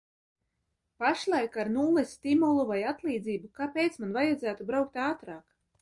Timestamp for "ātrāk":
5.11-5.51